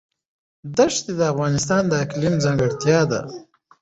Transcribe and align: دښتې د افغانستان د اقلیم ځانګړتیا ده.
دښتې 0.77 1.11
د 1.19 1.21
افغانستان 1.33 1.83
د 1.87 1.93
اقلیم 2.03 2.35
ځانګړتیا 2.43 2.99
ده. 3.11 3.21